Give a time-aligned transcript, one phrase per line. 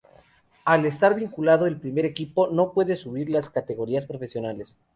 [0.65, 4.75] Al estar vinculado al primer equipo no puede subir a las categorías profesionales.